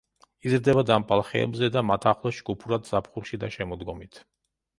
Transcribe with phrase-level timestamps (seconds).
[0.51, 4.21] იზრდება დამპალ ხეებზე და მათ ახლოს ჯგუფურად ზაფხულში და შემოდგომით.